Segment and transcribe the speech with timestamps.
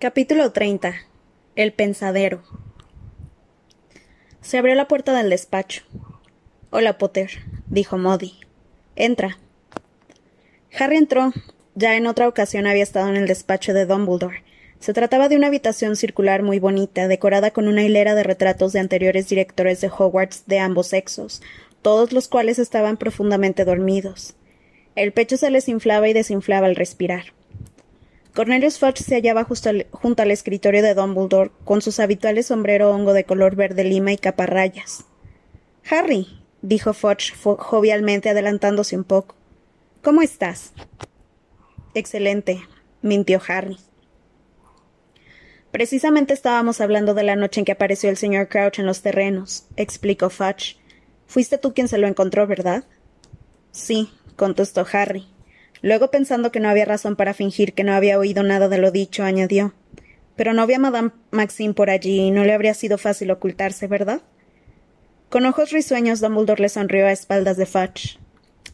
[0.00, 0.94] Capítulo 30.
[1.56, 2.44] El pensadero.
[4.40, 5.82] Se abrió la puerta del despacho.
[6.70, 7.30] Hola, Potter,
[7.66, 8.34] dijo Modi.
[8.94, 9.40] Entra.
[10.78, 11.32] Harry entró.
[11.74, 14.44] Ya en otra ocasión había estado en el despacho de Dumbledore.
[14.78, 18.78] Se trataba de una habitación circular muy bonita, decorada con una hilera de retratos de
[18.78, 21.42] anteriores directores de Hogwarts de ambos sexos,
[21.82, 24.36] todos los cuales estaban profundamente dormidos.
[24.94, 27.32] El pecho se les inflaba y desinflaba al respirar.
[28.38, 29.44] Cornelius Fudge se hallaba
[29.90, 34.16] junto al escritorio de Dumbledore, con sus habituales sombrero hongo de color verde lima y
[34.16, 35.06] caparrayas.
[35.90, 36.28] Harry,
[36.62, 39.34] dijo Fudge jovialmente adelantándose un poco.
[40.04, 40.72] ¿Cómo estás?
[41.94, 42.62] Excelente,
[43.02, 43.76] mintió Harry.
[45.72, 49.66] Precisamente estábamos hablando de la noche en que apareció el señor Crouch en los terrenos,
[49.74, 50.76] explicó Fudge.
[51.26, 52.84] Fuiste tú quien se lo encontró, ¿verdad?
[53.72, 55.26] Sí, contestó Harry.
[55.82, 58.90] Luego, pensando que no había razón para fingir que no había oído nada de lo
[58.90, 59.74] dicho, añadió
[60.36, 64.22] Pero no había Madame Maxime por allí y no le habría sido fácil ocultarse, ¿verdad?
[65.28, 68.18] Con ojos risueños, Dumbledore le sonrió a espaldas de Fudge.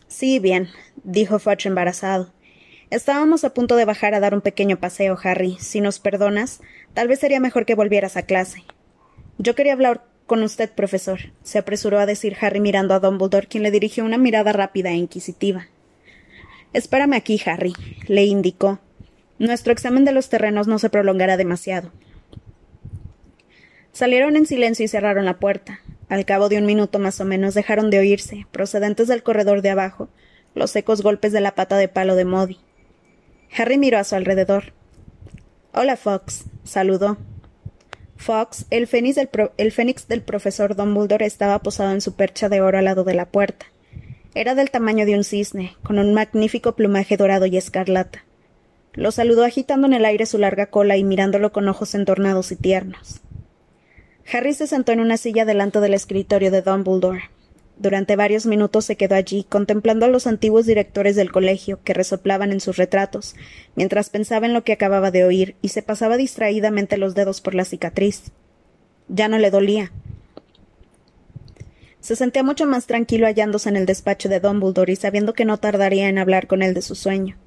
[0.06, 0.69] Sí, bien,
[1.02, 2.32] dijo Fudge embarazado.
[2.91, 5.56] Estábamos a punto de bajar a dar un pequeño paseo, Harry.
[5.58, 6.60] Si nos perdonas,
[6.92, 8.62] tal vez sería mejor que volvieras a clase.
[9.38, 13.62] Yo quería hablar con usted, profesor, se apresuró a decir Harry mirando a Dumbledore, quien
[13.62, 15.66] le dirigió una mirada rápida e inquisitiva.
[16.75, 17.72] Espérame aquí, Harry,
[18.08, 18.80] le indicó.
[19.39, 21.92] Nuestro examen de los terrenos no se prolongará demasiado.
[23.92, 25.81] Salieron en silencio y cerraron la puerta.
[26.08, 29.70] Al cabo de un minuto más o menos dejaron de oírse, procedentes del corredor de
[29.70, 30.08] abajo,
[30.55, 32.58] los secos golpes de la pata de palo de Modi.
[33.56, 34.72] Harry miró a su alrededor.
[35.72, 37.19] Hola, Fox, saludó.
[38.16, 39.28] Fox, el fénix, del
[39.59, 43.14] el fénix del profesor Dumbledore, estaba posado en su percha de oro al lado de
[43.14, 43.66] la puerta.
[44.34, 48.24] Era del tamaño de un cisne, con un magnífico plumaje dorado y escarlata.
[48.92, 52.56] Lo saludó agitando en el aire su larga cola y mirándolo con ojos entornados y
[52.56, 53.20] tiernos.
[54.32, 57.31] Harry se sentó en una silla delante del escritorio de Dumbledore.
[57.76, 62.50] Durante varios minutos se quedó allí, contemplando a los antiguos directores del colegio, que resoplaban
[62.50, 63.36] en sus retratos,
[63.76, 67.54] mientras pensaba en lo que acababa de oír, y se pasaba distraídamente los dedos por
[67.54, 68.32] la cicatriz.
[69.09, 69.92] Ya no le dolía.
[72.04, 75.56] Se sentía mucho más tranquilo hallándose en el despacho de Dumbledore y sabiendo que no
[75.56, 77.38] tardaría en hablar con él de su sueño.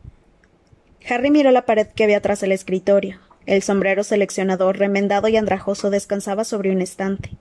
[1.07, 3.19] Harry miró la pared que había tras el escritorio.
[3.45, 7.37] El sombrero seleccionador, remendado y andrajoso, descansaba sobre un estante.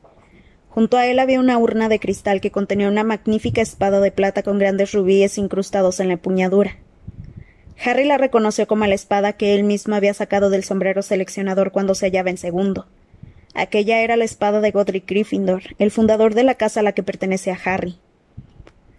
[0.69, 4.43] Junto a él había una urna de cristal que contenía una magnífica espada de plata
[4.43, 6.77] con grandes rubíes incrustados en la empuñadura.
[7.83, 11.95] Harry la reconoció como la espada que él mismo había sacado del sombrero seleccionador cuando
[11.95, 12.87] se hallaba en segundo.
[13.59, 17.03] Aquella era la espada de Godric Gryffindor, el fundador de la casa a la que
[17.03, 17.99] pertenecía Harry.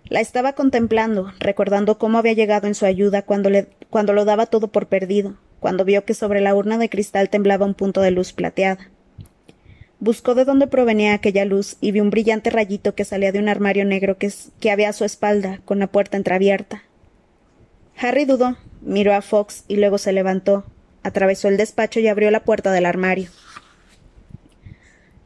[0.10, 4.48] La estaba contemplando, recordando cómo había llegado en su ayuda cuando, le, cuando lo daba
[4.48, 8.10] todo por perdido, cuando vio que sobre la urna de cristal temblaba un punto de
[8.10, 8.90] luz plateada.
[10.00, 13.50] Buscó de dónde provenía aquella luz y vio un brillante rayito que salía de un
[13.50, 16.82] armario negro que, que había a su espalda, con la puerta entreabierta.
[17.96, 20.66] Harry dudó, miró a Fox y luego se levantó,
[21.04, 23.30] atravesó el despacho y abrió la puerta del armario.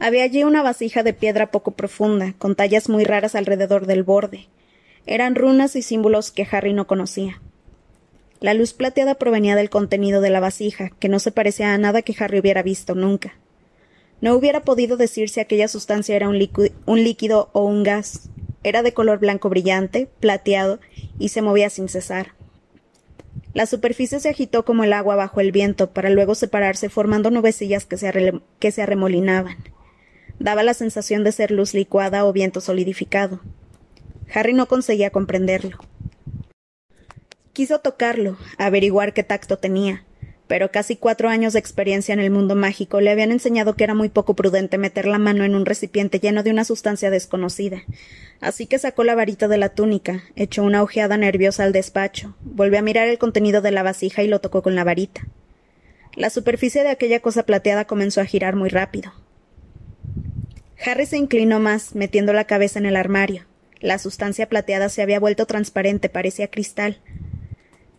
[0.01, 4.47] Había allí una vasija de piedra poco profunda, con tallas muy raras alrededor del borde.
[5.05, 7.39] Eran runas y símbolos que Harry no conocía.
[8.39, 12.01] La luz plateada provenía del contenido de la vasija, que no se parecía a nada
[12.01, 13.35] que Harry hubiera visto nunca.
[14.21, 18.27] No hubiera podido decir si aquella sustancia era un, líquido o un gas.
[18.63, 20.79] Era de color blanco brillante, plateado,
[21.19, 22.33] y se movía sin cesar.
[23.53, 27.85] La superficie se agitó como el agua bajo el viento, para luego separarse formando nubecillas
[27.85, 29.57] que se, que se arremolinaban.
[30.41, 33.41] Daba la sensación de ser luz licuada o viento solidificado.
[34.33, 35.77] Harry no conseguía comprenderlo.
[37.53, 40.03] Quiso tocarlo, averiguar qué tacto tenía,
[40.47, 43.93] pero casi cuatro años de experiencia en el mundo mágico le habían enseñado que era
[43.93, 47.83] muy poco prudente meter la mano en un recipiente lleno de una sustancia desconocida.
[48.39, 52.79] Así que sacó la varita de la túnica, echó una ojeada nerviosa al despacho, volvió
[52.79, 55.21] a mirar el contenido de la vasija y lo tocó con la varita.
[56.15, 59.13] La superficie de aquella cosa plateada comenzó a girar muy rápido.
[60.83, 63.45] Harry se inclinó más, metiendo la cabeza en el armario.
[63.79, 66.99] La sustancia plateada se había vuelto transparente, parecía cristal.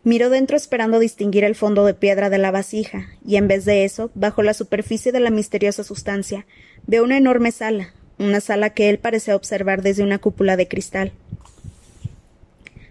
[0.04, 3.84] Miró dentro esperando distinguir el fondo de piedra de la vasija, y en vez de
[3.84, 6.44] eso, bajo la superficie de la misteriosa sustancia,
[6.86, 11.12] vio una enorme sala, una sala que él parecía observar desde una cúpula de cristal.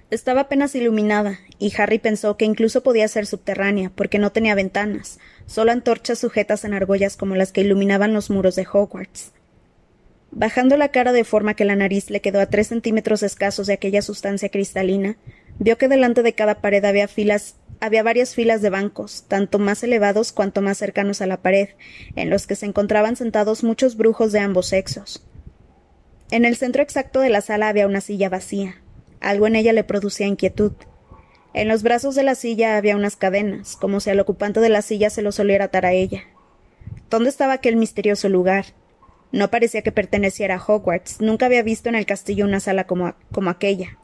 [0.09, 5.19] Estaba apenas iluminada, y Harry pensó que incluso podía ser subterránea, porque no tenía ventanas,
[5.47, 9.33] solo antorchas sujetas en argollas como las que iluminaban los muros de Hogwarts.
[10.31, 13.73] Bajando la cara de forma que la nariz le quedó a tres centímetros escasos de
[13.73, 15.17] aquella sustancia cristalina,
[15.59, 19.83] vio que delante de cada pared había filas había varias filas de bancos, tanto más
[19.83, 21.69] elevados cuanto más cercanos a la pared,
[22.15, 25.25] en los que se encontraban sentados muchos brujos de ambos sexos.
[26.29, 28.75] En el centro exacto de la sala había una silla vacía.
[29.19, 30.73] Algo en ella le producía inquietud.
[31.55, 34.83] En los brazos de la silla había unas cadenas, como si al ocupante de la
[34.83, 36.23] silla se lo soliera atar a ella.
[37.09, 38.65] ¿Dónde estaba aquel misterioso lugar?
[39.31, 41.21] No parecía que perteneciera a Hogwarts.
[41.21, 43.97] Nunca había visto en el castillo una sala como, como aquella.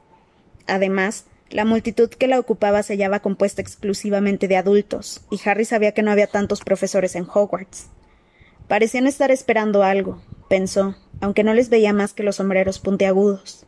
[0.67, 5.93] Además, la multitud que la ocupaba se hallaba compuesta exclusivamente de adultos, y Harry sabía
[5.93, 7.87] que no había tantos profesores en Hogwarts.
[8.67, 13.65] Parecían estar esperando algo, pensó, aunque no les veía más que los sombreros puntiagudos.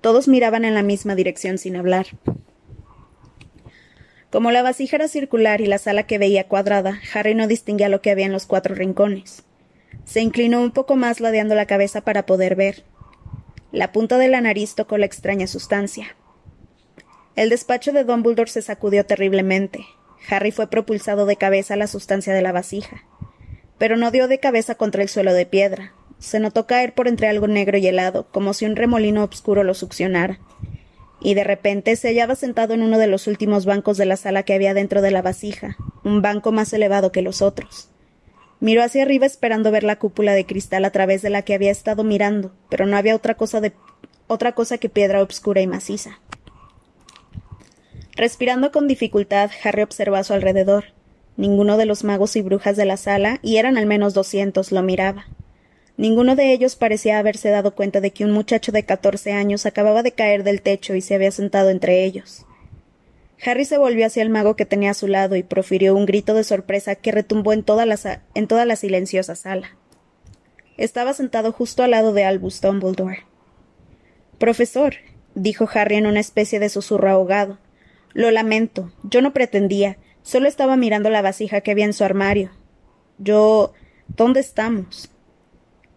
[0.00, 2.06] Todos miraban en la misma dirección sin hablar.
[4.30, 8.00] Como la vasija era circular y la sala que veía cuadrada, Harry no distinguía lo
[8.00, 9.44] que había en los cuatro rincones.
[10.04, 12.84] Se inclinó un poco más ladeando la cabeza para poder ver.
[13.72, 16.16] La punta de la nariz tocó la extraña sustancia.
[17.36, 19.86] El despacho de Dumbledore se sacudió terriblemente.
[20.28, 23.04] Harry fue propulsado de cabeza a la sustancia de la vasija.
[23.78, 25.94] Pero no dio de cabeza contra el suelo de piedra.
[26.18, 29.74] Se notó caer por entre algo negro y helado, como si un remolino oscuro lo
[29.74, 30.38] succionara.
[31.20, 34.42] Y de repente se hallaba sentado en uno de los últimos bancos de la sala
[34.42, 37.91] que había dentro de la vasija, un banco más elevado que los otros.
[38.62, 41.72] Miró hacia arriba esperando ver la cúpula de cristal a través de la que había
[41.72, 43.72] estado mirando, pero no había otra cosa de
[44.28, 46.20] otra cosa que piedra obscura y maciza.
[48.14, 50.84] Respirando con dificultad, Harry observó a su alrededor.
[51.36, 54.80] Ninguno de los magos y brujas de la sala, y eran al menos doscientos, lo
[54.80, 55.26] miraba.
[55.96, 60.04] Ninguno de ellos parecía haberse dado cuenta de que un muchacho de catorce años acababa
[60.04, 62.46] de caer del techo y se había sentado entre ellos.
[63.44, 66.34] Harry se volvió hacia el mago que tenía a su lado y profirió un grito
[66.34, 69.76] de sorpresa que retumbó en toda la, en toda la silenciosa sala.
[70.76, 73.24] Estaba sentado justo al lado de Albus Dumbledore.
[74.38, 74.94] Profesor,
[75.34, 77.58] dijo Harry en una especie de susurro ahogado,
[78.14, 78.92] lo lamento.
[79.02, 79.98] Yo no pretendía.
[80.22, 82.50] Solo estaba mirando la vasija que había en su armario.
[83.18, 83.72] Yo.
[84.08, 85.10] ¿Dónde estamos?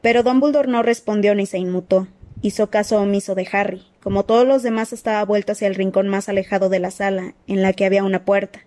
[0.01, 2.07] Pero Dumbledore no respondió ni se inmutó.
[2.41, 3.83] Hizo caso omiso de Harry.
[4.05, 7.63] Como todos los demás estaba vuelto hacia el rincón más alejado de la sala, en
[7.63, 8.59] la que había una puerta.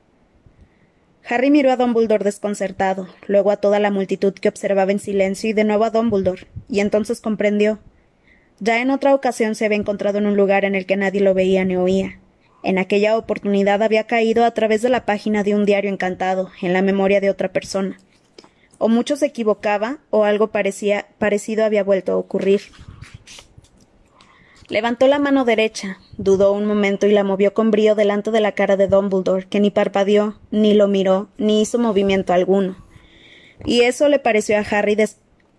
[1.29, 5.52] Harry miró a Dumbledore desconcertado, luego a toda la multitud que observaba en silencio y
[5.52, 7.79] de nuevo a Dumbledore, y entonces comprendió.
[8.58, 11.35] Ya en otra ocasión se había encontrado en un lugar en el que nadie lo
[11.35, 12.19] veía ni oía.
[12.64, 16.73] En aquella oportunidad había caído a través de la página de un diario encantado, en
[16.73, 18.00] la memoria de otra persona.
[18.79, 22.62] O mucho se equivocaba, o algo parecido había vuelto a ocurrir.
[24.69, 28.53] Levantó la mano derecha, dudó un momento y la movió con brío delante de la
[28.53, 32.76] cara de Dumbledore, que ni parpadeó, ni lo miró, ni hizo movimiento alguno.
[33.65, 34.97] Y eso le pareció a Harry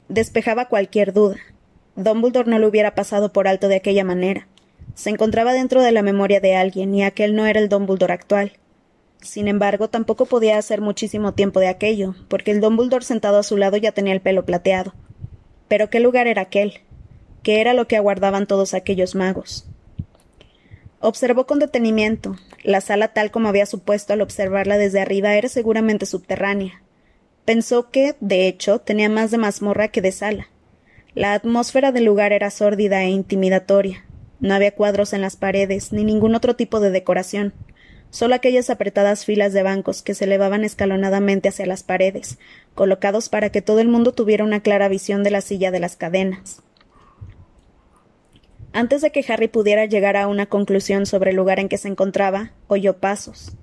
[0.07, 1.37] despejaba cualquier duda.
[1.95, 4.47] Dumbledore no lo hubiera pasado por alto de aquella manera
[4.99, 8.51] se encontraba dentro de la memoria de alguien y aquel no era el Dumbledore actual.
[9.21, 13.55] Sin embargo, tampoco podía hacer muchísimo tiempo de aquello, porque el Dumbledore sentado a su
[13.55, 14.93] lado ya tenía el pelo plateado.
[15.69, 16.81] Pero ¿qué lugar era aquel?
[17.43, 19.65] ¿Qué era lo que aguardaban todos aquellos magos?
[20.99, 22.35] Observó con detenimiento.
[22.63, 26.81] La sala tal como había supuesto al observarla desde arriba era seguramente subterránea.
[27.45, 30.49] Pensó que, de hecho, tenía más de mazmorra que de sala.
[31.15, 34.05] La atmósfera del lugar era sórdida e intimidatoria.
[34.41, 37.53] No había cuadros en las paredes, ni ningún otro tipo de decoración,
[38.09, 42.37] solo aquellas apretadas filas de bancos que se elevaban escalonadamente hacia las paredes,
[42.75, 45.95] colocados para que todo el mundo tuviera una clara visión de la silla de las
[45.95, 46.61] cadenas.
[48.71, 51.87] Antes de que Harry pudiera llegar a una conclusión sobre el lugar en que se
[51.87, 53.53] encontraba, oyó pasos.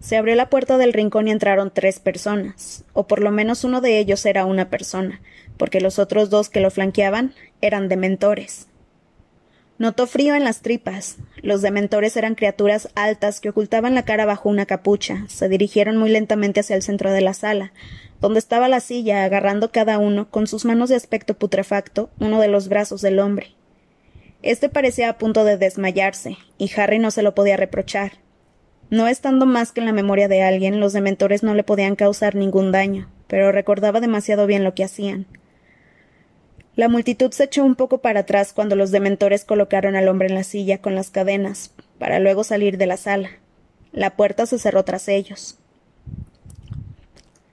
[0.00, 3.80] Se abrió la puerta del rincón y entraron tres personas, o por lo menos uno
[3.80, 5.20] de ellos era una persona,
[5.56, 8.68] porque los otros dos que lo flanqueaban eran dementores.
[9.78, 11.16] Notó frío en las tripas.
[11.42, 15.26] Los dementores eran criaturas altas que ocultaban la cara bajo una capucha.
[15.28, 17.72] Se dirigieron muy lentamente hacia el centro de la sala,
[18.22, 22.48] donde estaba la silla, agarrando cada uno, con sus manos de aspecto putrefacto, uno de
[22.48, 23.54] los brazos del hombre.
[24.46, 28.12] Este parecía a punto de desmayarse, y Harry no se lo podía reprochar.
[28.90, 32.36] No estando más que en la memoria de alguien, los dementores no le podían causar
[32.36, 35.26] ningún daño, pero recordaba demasiado bien lo que hacían.
[36.76, 40.36] La multitud se echó un poco para atrás cuando los dementores colocaron al hombre en
[40.36, 43.30] la silla con las cadenas, para luego salir de la sala.
[43.90, 45.58] La puerta se cerró tras ellos.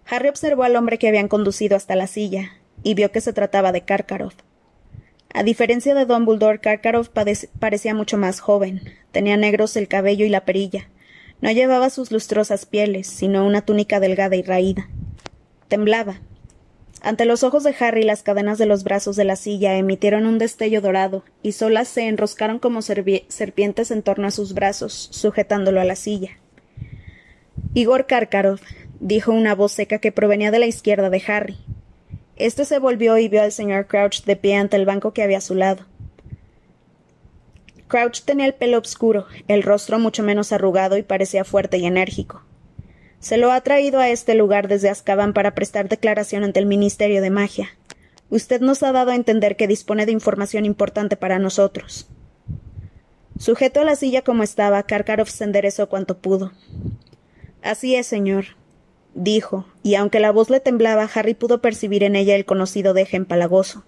[0.06, 2.52] Harry observó al hombre que habían conducido hasta la silla,
[2.84, 4.36] y vio que se trataba de Karkaroff.
[5.34, 7.10] A diferencia de Dumbledore, Karkaroff
[7.60, 8.82] parecía mucho más joven.
[9.12, 10.90] Tenía negros el cabello y la perilla.
[11.42, 14.90] No llevaba sus lustrosas pieles, sino una túnica delgada y raída.
[15.68, 16.22] Temblaba,
[17.04, 20.38] ante los ojos de Harry las cadenas de los brazos de la silla emitieron un
[20.38, 25.84] destello dorado, y solas se enroscaron como serpientes en torno a sus brazos, sujetándolo a
[25.84, 26.38] la silla.
[27.74, 28.62] Igor Karkarov,
[29.02, 31.58] dijo una voz seca que provenía de la izquierda de Harry.
[32.36, 35.38] Este se volvió y vio al señor Crouch de pie ante el banco que había
[35.38, 35.86] a su lado.
[37.88, 42.44] Crouch tenía el pelo oscuro, el rostro mucho menos arrugado y parecía fuerte y enérgico.
[43.20, 47.22] Se lo ha traído a este lugar desde Azkaban para prestar declaración ante el Ministerio
[47.22, 47.70] de Magia.
[48.30, 52.10] Usted nos ha dado a entender que dispone de información importante para nosotros.
[53.38, 56.52] Sujeto a la silla como estaba, Karkaroff se enderezó cuanto pudo.
[57.62, 58.46] Así es, señor,
[59.14, 63.18] dijo, y aunque la voz le temblaba, Harry pudo percibir en ella el conocido deje
[63.18, 63.84] empalagoso.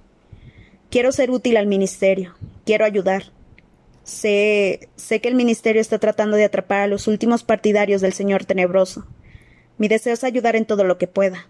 [0.89, 2.35] Quiero ser útil al ministerio.
[2.65, 3.31] Quiero ayudar.
[4.03, 4.87] Sé.
[4.95, 9.05] sé que el ministerio está tratando de atrapar a los últimos partidarios del señor tenebroso.
[9.77, 11.47] Mi deseo es ayudar en todo lo que pueda.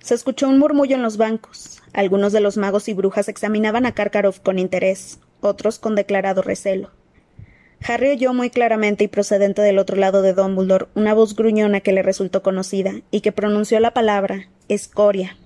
[0.00, 1.82] Se escuchó un murmullo en los bancos.
[1.92, 6.90] Algunos de los magos y brujas examinaban a Karkaroff con interés, otros con declarado recelo.
[7.86, 11.92] Harry oyó muy claramente y procedente del otro lado de Dumbledore una voz gruñona que
[11.92, 15.36] le resultó conocida y que pronunció la palabra escoria.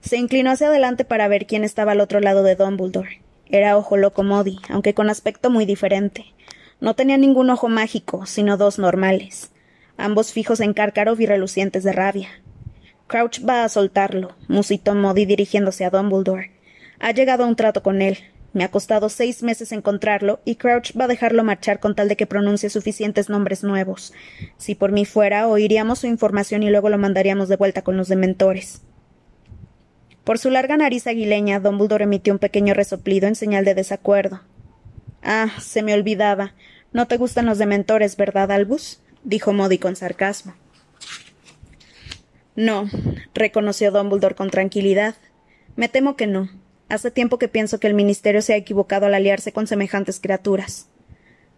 [0.00, 3.22] Se inclinó hacia adelante para ver quién estaba al otro lado de Dumbledore.
[3.46, 6.26] Era Ojo Loco Modi, aunque con aspecto muy diferente.
[6.80, 9.50] No tenía ningún ojo mágico, sino dos normales,
[9.96, 12.28] ambos fijos en Cárcaro y relucientes de rabia.
[13.06, 16.52] Crouch va a soltarlo, musitó Modi dirigiéndose a Dumbledore.
[16.98, 18.18] Ha llegado a un trato con él,
[18.56, 22.16] me ha costado seis meses encontrarlo y Crouch va a dejarlo marchar con tal de
[22.16, 24.14] que pronuncie suficientes nombres nuevos.
[24.56, 28.08] Si por mí fuera, oiríamos su información y luego lo mandaríamos de vuelta con los
[28.08, 28.80] dementores.
[30.24, 34.40] Por su larga nariz aguileña, Dumbledore emitió un pequeño resoplido en señal de desacuerdo.
[35.22, 36.54] Ah, se me olvidaba.
[36.94, 39.02] No te gustan los dementores, ¿verdad, Albus?
[39.22, 40.54] dijo Modi con sarcasmo.
[42.54, 42.88] No,
[43.34, 45.14] reconoció Dumbledore con tranquilidad.
[45.76, 46.48] Me temo que no.
[46.88, 50.88] Hace tiempo que pienso que el Ministerio se ha equivocado al aliarse con semejantes criaturas.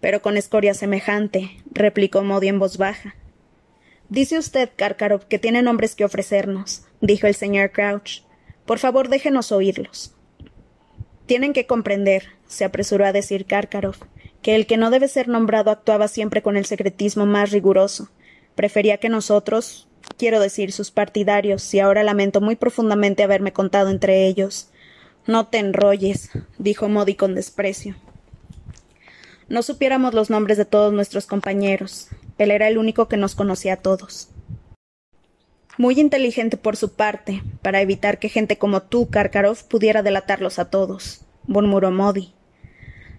[0.00, 3.14] Pero con escoria semejante, replicó Modi en voz baja.
[4.08, 8.23] Dice usted, Karkaroff, que tiene nombres que ofrecernos, dijo el señor Crouch.
[8.64, 10.14] Por favor, déjenos oírlos.
[11.26, 14.00] Tienen que comprender, se apresuró a decir Karkaroff,
[14.40, 18.08] que el que no debe ser nombrado actuaba siempre con el secretismo más riguroso.
[18.54, 24.26] Prefería que nosotros, quiero decir sus partidarios, y ahora lamento muy profundamente haberme contado entre
[24.26, 24.70] ellos,
[25.28, 27.94] no te enrolles, dijo Modi con desprecio.
[29.50, 32.08] No supiéramos los nombres de todos nuestros compañeros.
[32.38, 34.30] Él era el único que nos conocía a todos.
[35.76, 40.70] Muy inteligente por su parte, para evitar que gente como tú, Karkaroff, pudiera delatarlos a
[40.70, 42.32] todos, murmuró Modi.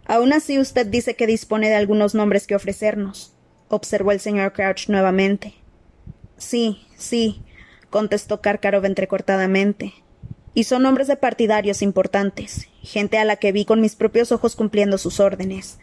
[0.06, 3.34] Aún así usted dice que dispone de algunos nombres que ofrecernos,
[3.68, 5.54] observó el señor Crouch nuevamente.
[6.38, 7.44] Sí, sí,
[7.92, 9.94] contestó Karkaroff entrecortadamente
[10.54, 14.56] y son hombres de partidarios importantes, gente a la que vi con mis propios ojos
[14.56, 15.80] cumpliendo sus órdenes.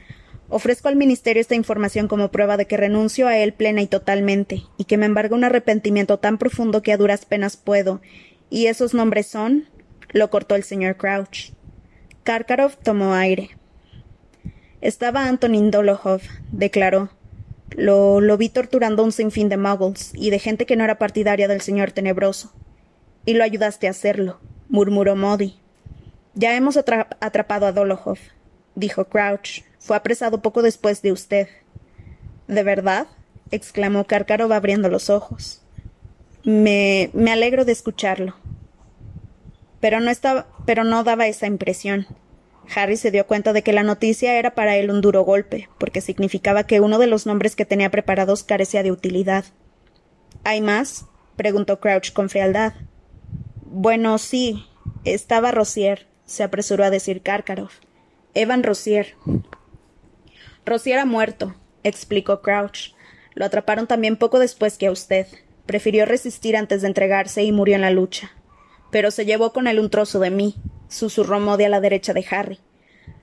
[0.49, 4.63] Ofrezco al Ministerio esta información como prueba de que renuncio a él plena y totalmente,
[4.77, 8.01] y que me embarga un arrepentimiento tan profundo que a duras penas puedo.
[8.49, 9.69] ¿Y esos nombres son?
[10.13, 11.51] lo cortó el señor Crouch.
[12.23, 13.51] Karkaroff tomó aire.
[14.81, 17.11] Estaba Antonin Dolohov, declaró.
[17.71, 21.49] Lo, lo vi torturando un sinfín de muggles y de gente que no era partidaria
[21.49, 22.53] del señor tenebroso.
[23.25, 24.39] Y lo ayudaste a hacerlo
[24.77, 25.59] murmuró Modi.
[26.35, 28.19] Ya hemos atrapado a Dolohov,
[28.75, 29.63] dijo Crouch.
[29.79, 31.49] Fue apresado poco después de usted.
[32.47, 33.07] ¿De verdad?
[33.51, 35.63] exclamó Karkarov abriendo los ojos.
[36.45, 38.37] Me, me alegro de escucharlo.
[39.81, 42.07] Pero no, estaba, pero no daba esa impresión.
[42.75, 46.03] Harry se dio cuenta de que la noticia era para él un duro golpe, porque
[46.03, 49.47] significaba que uno de los nombres que tenía preparados carecía de utilidad.
[50.45, 51.07] ¿Hay más?
[51.37, 52.75] preguntó Crouch con frialdad.
[53.79, 54.65] Bueno, sí.
[55.05, 57.75] Estaba Rosier, se apresuró a decir Karkaroff.
[58.33, 59.17] Evan Rosier.
[60.65, 62.95] Rosier ha muerto, explicó Crouch.
[63.35, 65.27] Lo atraparon también poco después que a usted.
[65.67, 68.33] Prefirió resistir antes de entregarse y murió en la lucha.
[68.91, 70.55] Pero se llevó con él un trozo de mí,
[70.89, 72.61] susurró Modi a la derecha de Harry.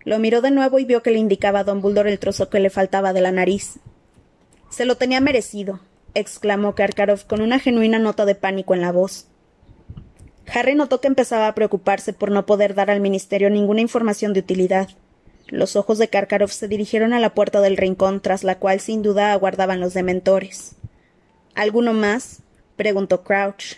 [0.05, 2.59] Lo miró de nuevo y vio que le indicaba a Don Buldor el trozo que
[2.59, 3.79] le faltaba de la nariz.
[4.69, 5.79] Se lo tenía merecido,
[6.13, 9.29] exclamó Karkaroff con una genuina nota de pánico en la voz.
[10.51, 14.41] Harry notó que empezaba a preocuparse por no poder dar al ministerio ninguna información de
[14.41, 14.89] utilidad.
[15.47, 19.01] Los ojos de Karkaroff se dirigieron a la puerta del rincón, tras la cual sin
[19.01, 20.75] duda aguardaban los dementores.
[21.55, 22.41] ¿Alguno más?
[22.75, 23.77] preguntó Crouch.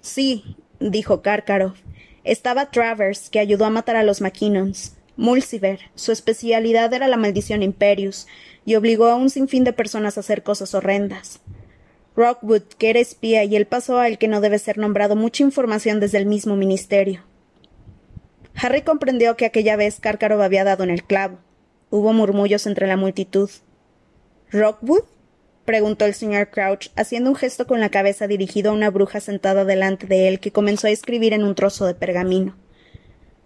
[0.00, 1.78] Sí, dijo Karkaroff.
[2.24, 4.96] Estaba Travers, que ayudó a matar a los Mackinnons.
[5.16, 8.26] Mulciver, su especialidad era la maldición Imperius,
[8.64, 11.40] y obligó a un sinfín de personas a hacer cosas horrendas.
[12.18, 16.00] Rockwood, que era espía, y él pasó al que no debe ser nombrado mucha información
[16.00, 17.22] desde el mismo ministerio.
[18.56, 21.38] Harry comprendió que aquella vez Cárcaro había dado en el clavo.
[21.90, 23.48] Hubo murmullos entre la multitud.
[24.50, 25.04] ¿Rockwood?
[25.64, 29.64] preguntó el señor Crouch, haciendo un gesto con la cabeza dirigido a una bruja sentada
[29.64, 32.56] delante de él que comenzó a escribir en un trozo de pergamino.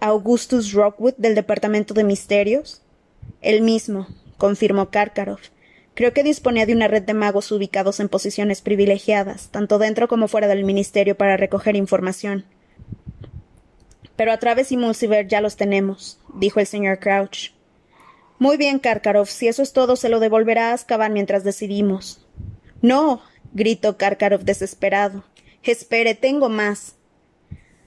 [0.01, 2.81] ¿Augustus Rockwood del Departamento de Misterios?
[3.43, 4.07] El mismo,
[4.39, 5.51] confirmó Karkaroff.
[5.95, 10.27] Creo que disponía de una red de magos ubicados en posiciones privilegiadas, tanto dentro como
[10.27, 12.45] fuera del ministerio, para recoger información.
[14.17, 17.53] Pero a Traves y Mulciver ya los tenemos, dijo el señor Crouch.
[18.39, 22.27] Muy bien, Karkaroff, si eso es todo, se lo devolverá a Azkaban mientras decidimos.
[22.81, 23.23] No,
[23.53, 25.25] gritó Karkaroff desesperado.
[25.63, 26.97] Espere, tengo más.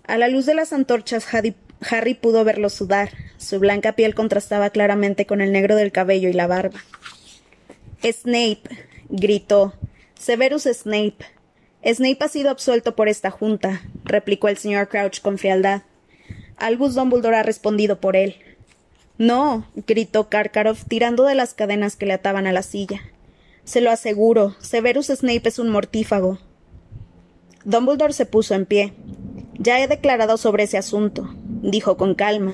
[0.07, 3.09] A la luz de las antorchas, Harry pudo verlo sudar.
[3.37, 6.79] Su blanca piel contrastaba claramente con el negro del cabello y la barba.
[8.11, 8.61] Snape,
[9.09, 9.73] gritó.
[10.19, 11.17] Severus Snape.
[11.83, 15.83] Snape ha sido absuelto por esta junta, replicó el señor Crouch con frialdad.
[16.57, 18.35] Albus Dumbledore ha respondido por él.
[19.17, 23.01] No, gritó Karkaroff, tirando de las cadenas que le ataban a la silla.
[23.63, 26.39] Se lo aseguro, Severus Snape es un mortífago.
[27.63, 28.93] Dumbledore se puso en pie.
[29.57, 32.53] Ya he declarado sobre ese asunto, dijo con calma.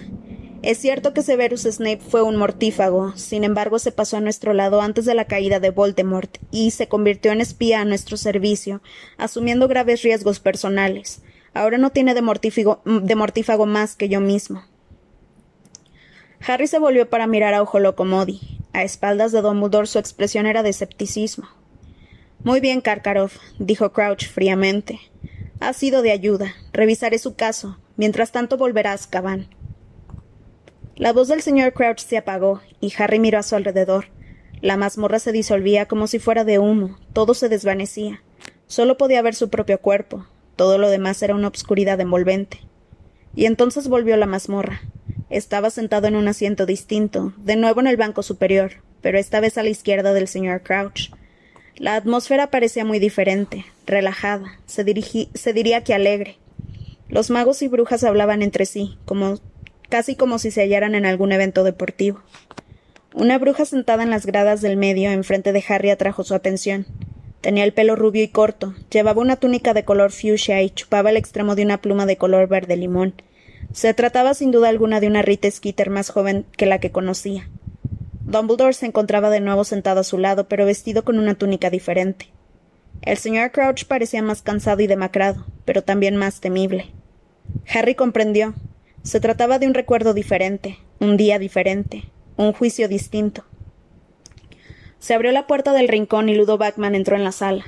[0.64, 4.82] Es cierto que Severus Snape fue un mortífago, sin embargo se pasó a nuestro lado
[4.82, 8.82] antes de la caída de Voldemort y se convirtió en espía a nuestro servicio,
[9.18, 11.24] asumiendo graves riesgos personales.
[11.56, 14.64] Ahora no tiene de mortífago, más que yo mismo.
[16.48, 18.40] Harry se volvió para mirar a Ojo Loco Modi.
[18.72, 21.50] A espaldas de Dumbledore su expresión era de escepticismo.
[22.44, 25.00] Muy bien, Karkaroff, dijo Crouch fríamente.
[25.60, 26.54] Ha sido de ayuda.
[26.72, 27.80] Revisaré su caso.
[27.98, 29.48] Mientras tanto volverá a Azkaban.
[30.96, 34.06] La voz del señor Crouch se apagó, y Harry miró a su alrededor.
[34.62, 38.22] La mazmorra se disolvía como si fuera de humo, todo se desvanecía.
[38.68, 42.60] Solo podía ver su propio cuerpo, todo lo demás era una obscuridad envolvente.
[43.36, 44.82] Y entonces volvió la mazmorra.
[45.30, 49.58] Estaba sentado en un asiento distinto, de nuevo en el banco superior, pero esta vez
[49.58, 51.12] a la izquierda del señor Crouch.
[51.78, 54.86] La atmósfera parecía muy diferente, relajada, se,
[55.34, 56.38] se diría que alegre.
[57.08, 59.40] Los magos y brujas hablaban entre sí, como
[59.92, 62.22] casi como si se hallaran en algún evento deportivo.
[63.14, 66.88] Una bruja sentada en las gradas del medio enfrente de Harry atrajo su atención.
[67.42, 71.18] Tenía el pelo rubio y corto, llevaba una túnica de color fuchsia y chupaba el
[71.18, 73.14] extremo de una pluma de color verde limón.
[73.74, 77.50] Se trataba sin duda alguna de una Rita Skeeter más joven que la que conocía.
[78.22, 82.28] Dumbledore se encontraba de nuevo sentado a su lado, pero vestido con una túnica diferente.
[83.02, 86.92] El señor Crouch parecía más cansado y demacrado, pero también más temible.
[87.68, 88.54] Harry comprendió.
[89.04, 92.04] Se trataba de un recuerdo diferente, un día diferente,
[92.38, 93.44] un juicio distinto.
[95.00, 97.66] Se abrió la puerta del rincón y Ludo Backman entró en la sala.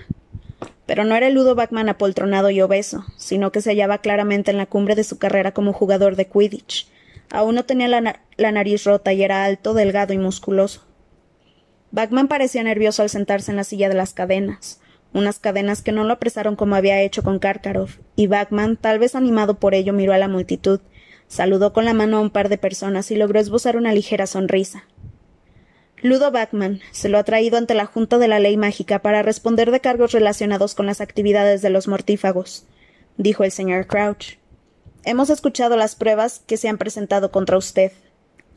[0.86, 4.58] Pero no era el Ludo Backman apoltronado y obeso, sino que se hallaba claramente en
[4.58, 6.88] la cumbre de su carrera como jugador de Quidditch.
[7.32, 10.84] Aún no tenía la, nariz rota y era alto, delgado y musculoso.
[11.90, 14.82] Backman parecía nervioso al sentarse en la silla de las cadenas,
[15.14, 19.16] unas cadenas que no lo apresaron como había hecho con Karkaroff, y Backman, tal vez
[19.16, 20.80] animado por ello, miró a la multitud,
[21.34, 24.84] saludó con la mano a un par de personas y logró esbozar una ligera sonrisa.
[26.04, 29.72] Ludo Backman se lo ha traído ante la Junta de la Ley Mágica para responder
[29.72, 32.68] de cargos relacionados con las actividades de los mortífagos,
[33.18, 34.38] dijo el señor Crouch.
[35.06, 37.92] Hemos escuchado las pruebas que se han presentado contra usted,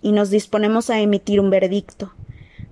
[0.03, 2.13] y nos disponemos a emitir un veredicto.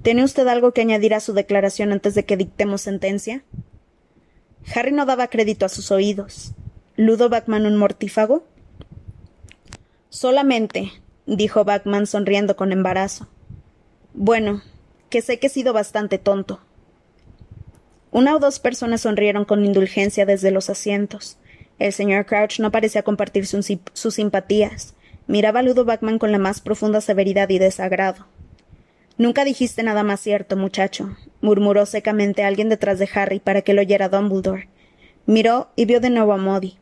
[0.03, 3.43] ¿Tiene usted algo que añadir a su declaración antes de que dictemos sentencia?
[4.75, 6.53] Harry no daba crédito a sus oídos.
[6.95, 8.45] ¿Ludo Backman un mortífago?
[10.15, 10.93] Solamente,
[11.27, 13.27] dijo Backman sonriendo con embarazo.
[14.13, 14.63] Bueno,
[15.11, 16.61] que sé que he sido bastante tonto.
[18.13, 21.37] Una o dos personas sonrieron con indulgencia desde los asientos.
[21.81, 24.95] El señor Crouch no parecía compartir sus simpatías.
[25.27, 28.25] Miraba a Ludo Backman con la más profunda severidad y desagrado.
[29.19, 33.81] Nunca dijiste nada más cierto, muchacho, murmuró secamente alguien detrás de Harry para que lo
[33.81, 34.69] oyera Dumbledore.
[35.27, 36.79] Miró y vio de nuevo a Modi.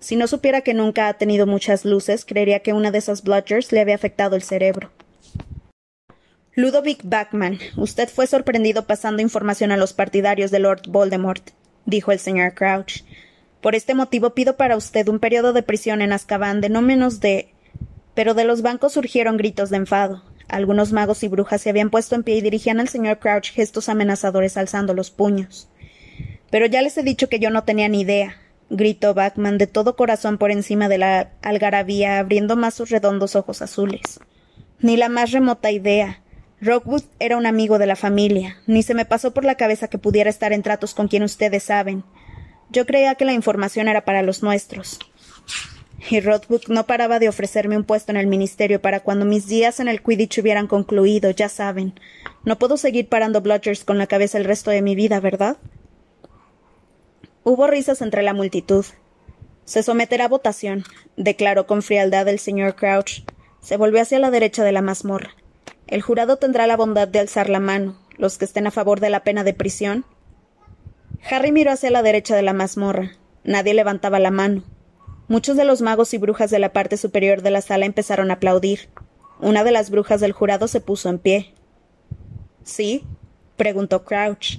[0.00, 3.70] Si no supiera que nunca ha tenido muchas luces, creería que una de esas bludgers
[3.70, 4.90] le había afectado el cerebro.
[6.54, 11.50] Ludovic Backman, usted fue sorprendido pasando información a los partidarios de Lord Voldemort,
[11.84, 13.04] dijo el señor Crouch.
[13.60, 17.20] Por este motivo pido para usted un periodo de prisión en Azkaban de no menos
[17.20, 17.52] de.
[18.14, 20.24] Pero de los bancos surgieron gritos de enfado.
[20.48, 23.88] Algunos magos y brujas se habían puesto en pie y dirigían al señor Crouch gestos
[23.88, 25.68] amenazadores alzando los puños.
[26.50, 28.36] Pero ya les he dicho que yo no tenía ni idea,
[28.70, 33.60] gritó Backman de todo corazón por encima de la algarabía, abriendo más sus redondos ojos
[33.60, 34.20] azules.
[34.80, 36.22] Ni la más remota idea.
[36.62, 39.98] Rockwood era un amigo de la familia, ni se me pasó por la cabeza que
[39.98, 42.04] pudiera estar en tratos con quien ustedes saben.
[42.70, 44.98] Yo creía que la información era para los nuestros.
[46.08, 49.80] Y Rockwood no paraba de ofrecerme un puesto en el ministerio para cuando mis días
[49.80, 51.94] en el Quidditch hubieran concluido, ya saben.
[52.44, 55.58] No puedo seguir parando Bludgers con la cabeza el resto de mi vida, ¿verdad?
[57.42, 58.84] Hubo risas entre la multitud.
[59.64, 60.84] Se someterá a votación,
[61.16, 63.24] declaró con frialdad el señor Crouch.
[63.60, 65.30] Se volvió hacia la derecha de la mazmorra.
[65.86, 67.96] El jurado tendrá la bondad de alzar la mano.
[68.18, 70.04] Los que estén a favor de la pena de prisión.
[71.30, 73.12] Harry miró hacia la derecha de la mazmorra.
[73.42, 74.62] Nadie levantaba la mano.
[75.26, 78.34] Muchos de los magos y brujas de la parte superior de la sala empezaron a
[78.34, 78.90] aplaudir.
[79.40, 81.54] Una de las brujas del jurado se puso en pie.
[82.64, 83.04] ¿Sí?
[83.56, 84.58] preguntó Crouch.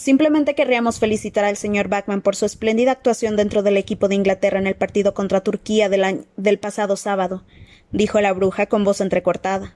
[0.00, 4.58] Simplemente querríamos felicitar al señor Backman por su espléndida actuación dentro del equipo de Inglaterra
[4.58, 7.44] en el partido contra Turquía del, pasado sábado,
[7.92, 9.74] dijo la bruja con voz entrecortada.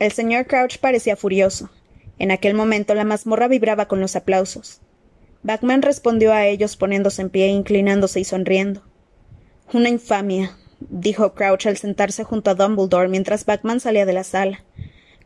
[0.00, 1.70] El señor Crouch parecía furioso.
[2.18, 4.80] En aquel momento la mazmorra vibraba con los aplausos.
[5.44, 8.82] Backman respondió a ellos poniéndose en pie, inclinándose y sonriendo.
[9.72, 14.64] Una infamia, dijo Crouch al sentarse junto a Dumbledore mientras Backman salía de la sala.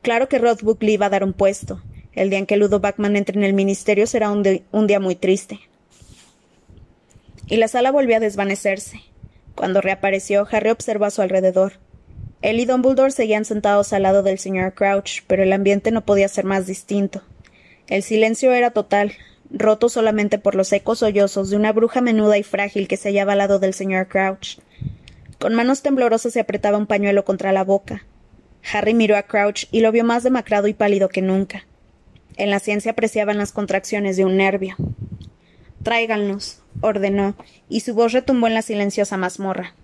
[0.02, 1.80] Claro que Rothbuck le iba a dar un puesto.
[2.16, 5.14] El día en que Ludo Backman entre en el ministerio será un, un día muy
[5.14, 5.60] triste.
[7.46, 9.02] Y la sala volvió a desvanecerse.
[9.54, 11.74] Cuando reapareció, Harry observó a su alrededor.
[12.42, 16.28] Él y Dumbledore seguían sentados al lado del señor Crouch, pero el ambiente no podía
[16.28, 17.22] ser más distinto.
[17.86, 19.12] El silencio era total,
[19.50, 23.32] roto solamente por los ecos sollozos de una bruja menuda y frágil que se hallaba
[23.32, 24.58] al lado del señor Crouch.
[25.38, 28.06] Con manos temblorosas se apretaba un pañuelo contra la boca.
[28.72, 31.66] Harry miró a Crouch y lo vio más demacrado y pálido que nunca.
[32.36, 34.76] En la ciencia apreciaban las contracciones de un nervio.
[35.82, 37.34] Tráiganlos, ordenó,
[37.68, 39.74] y su voz retumbó en la silenciosa mazmorra.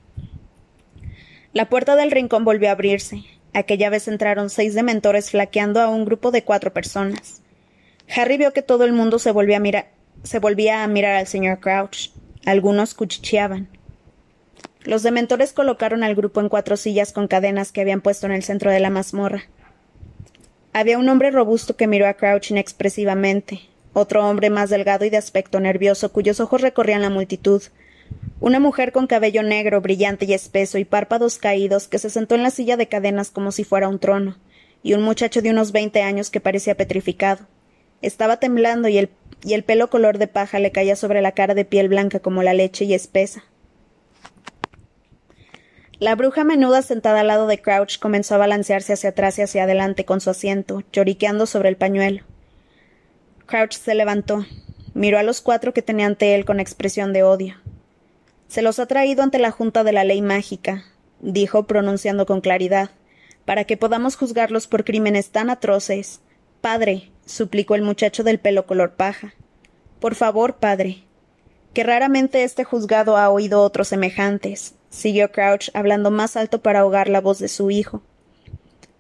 [1.53, 3.25] La puerta del rincón volvió a abrirse.
[3.55, 7.43] Aquella vez entraron seis dementores flaqueando a un grupo de cuatro personas.
[8.15, 9.91] Harry vio que todo el mundo se volvía a mirar,
[10.23, 12.11] se volvía a mirar al señor Crouch.
[12.45, 13.69] Algunos cuchicheaban.
[14.85, 18.43] Los dementores colocaron al grupo en cuatro sillas con cadenas que habían puesto en el
[18.43, 19.45] centro de la mazmorra.
[20.75, 23.61] Había un hombre robusto que miró a Crouch inexpresivamente,
[23.93, 27.63] otro hombre más delgado y de aspecto nervioso, cuyos ojos recorrían la multitud,
[28.41, 32.43] una mujer con cabello negro, brillante y espeso, y párpados caídos, que se sentó en
[32.43, 34.39] la silla de cadenas como si fuera un trono,
[34.83, 37.47] y un muchacho de unos veinte años que parecía petrificado.
[38.01, 39.11] Estaba temblando y el,
[39.45, 42.43] y el pelo color de paja le caía sobre la cara de piel blanca como
[42.43, 43.45] la leche y espesa.
[46.03, 49.63] La bruja menuda sentada al lado de Crouch comenzó a balancearse hacia atrás y hacia
[49.63, 52.25] adelante con su asiento, lloriqueando sobre el pañuelo.
[53.47, 54.45] Crouch se levantó,
[54.95, 57.55] miró a los cuatro que tenía ante él con expresión de odio.
[58.49, 60.83] Se los ha traído ante la Junta de la Ley Mágica,
[61.21, 62.91] dijo pronunciando con claridad,
[63.45, 66.21] para que podamos juzgarlos por crímenes tan atroces.
[66.61, 69.35] Padre, suplicó el muchacho del pelo color paja.
[70.01, 71.05] Por favor, padre.
[71.73, 77.09] Que raramente este juzgado ha oído otros semejantes, siguió Crouch, hablando más alto para ahogar
[77.09, 78.03] la voz de su hijo.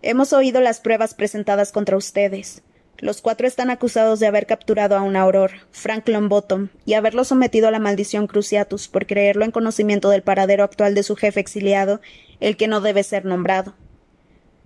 [0.00, 2.62] Hemos oído las pruebas presentadas contra ustedes.
[2.98, 7.68] Los cuatro están acusados de haber capturado a un auror, Frank Longbottom, y haberlo sometido
[7.68, 12.00] a la maldición Cruciatus por creerlo en conocimiento del paradero actual de su jefe exiliado,
[12.40, 13.74] el que no debe ser nombrado.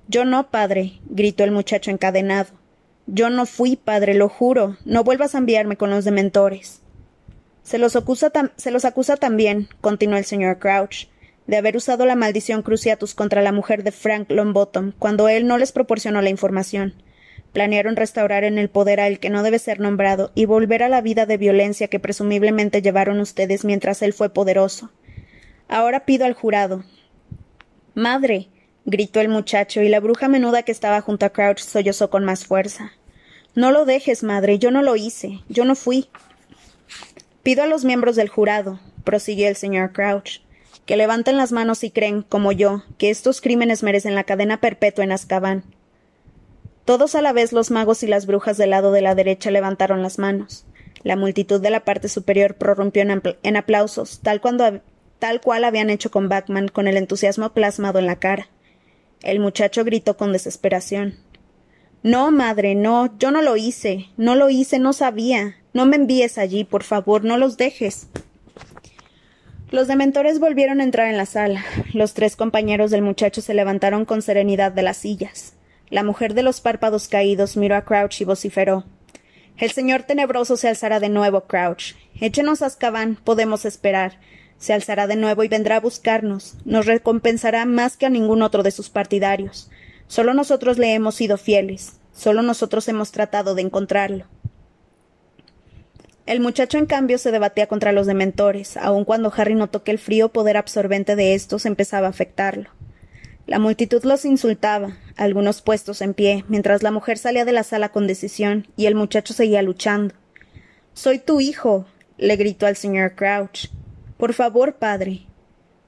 [0.09, 2.51] Yo no, padre, gritó el muchacho encadenado.
[3.07, 4.77] Yo no fui, padre, lo juro.
[4.85, 6.81] No vuelvas a enviarme con los dementores.
[7.63, 11.09] Se los, acusa se los acusa también, continuó el señor Crouch,
[11.47, 15.59] de haber usado la maldición Cruciatus contra la mujer de Frank Longbottom cuando él no
[15.59, 16.95] les proporcionó la información
[17.57, 20.91] Planearon restaurar en el poder a el que no debe ser nombrado y volver a
[20.91, 24.91] la vida de violencia que presumiblemente llevaron ustedes mientras él fue poderoso.
[25.67, 26.85] Ahora pido al jurado.
[27.95, 28.49] Madre.
[28.85, 32.45] gritó el muchacho, y la bruja menuda que estaba junto a Crouch sollozó con más
[32.45, 32.93] fuerza.
[33.55, 36.11] No lo dejes, madre, yo no lo hice, yo no fui.
[37.43, 40.43] Pido a los miembros del jurado, prosiguió el señor Crouch,
[40.87, 45.05] que levanten las manos y creen, como yo, que estos crímenes merecen la cadena perpetua
[45.05, 45.65] en Azkaban.
[46.85, 50.03] Todos a la vez los magos y las brujas del lado de la derecha levantaron
[50.03, 50.65] las manos.
[51.03, 54.41] La multitud de la parte superior prorrumpió en, aplausos, tal,
[55.19, 58.49] tal cual habían hecho con Backman, con el entusiasmo plasmado en la cara.
[59.23, 61.17] El muchacho gritó con desesperación.
[62.05, 65.57] No, madre, no, yo no lo hice, no lo hice, no sabía.
[65.73, 68.09] No me envíes allí, por favor, no los dejes.
[69.71, 71.65] Los dementores volvieron a entrar en la sala.
[71.93, 75.55] Los tres compañeros del muchacho se levantaron con serenidad de las sillas.
[75.91, 78.85] La mujer de los párpados caídos miró a Crouch y vociferó.
[79.57, 81.95] El señor tenebroso se alzará de nuevo, Crouch.
[82.21, 84.21] Échenos a Azkaban, podemos esperar.
[84.57, 86.55] Se alzará de nuevo y vendrá a buscarnos.
[86.65, 89.69] Nos recompensará más que a ningún otro de sus partidarios.
[90.07, 91.99] Solo nosotros le hemos sido fieles.
[92.13, 94.27] Solo nosotros hemos tratado de encontrarlo.
[96.27, 99.99] El muchacho, en cambio, se debatía contra los dementores, aun cuando Harry notó que el
[99.99, 102.71] frío poder absorbente de estos empezaba a afectarlo.
[103.47, 107.91] La multitud los insultaba, algunos puestos en pie, mientras la mujer salía de la sala
[107.91, 110.15] con decisión y el muchacho seguía luchando.
[110.95, 111.87] Soy tu hijo,
[112.19, 113.69] le gritó al señor Crouch.
[114.17, 115.27] Por favor, padre.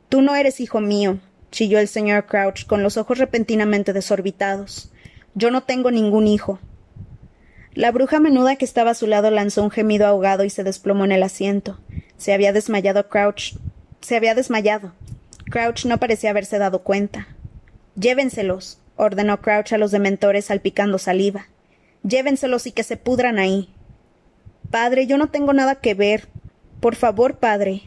[0.09, 1.19] Tú no eres hijo mío,
[1.51, 4.93] chilló el señor Crouch con los ojos repentinamente desorbitados.
[5.35, 6.61] Yo no tengo ningún hijo.
[7.79, 11.05] La bruja menuda que estaba a su lado lanzó un gemido ahogado y se desplomó
[11.05, 11.79] en el asiento.
[12.17, 13.55] Se había desmayado Crouch.
[14.01, 14.95] Se había desmayado.
[15.49, 17.29] Crouch no parecía haberse dado cuenta.
[17.95, 21.47] Llévenselos, ordenó Crouch a los dementores salpicando saliva.
[22.03, 23.73] Llévenselos y que se pudran ahí.
[24.73, 26.27] Padre, yo no tengo nada que ver.
[26.81, 27.83] Por favor, padre.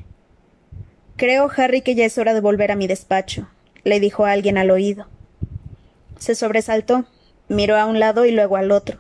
[1.18, 3.50] Creo, Harry, que ya es hora de volver a mi despacho,
[3.84, 5.08] le dijo alguien al oído.
[6.18, 7.04] Se sobresaltó,
[7.50, 8.98] miró a un lado y luego al otro.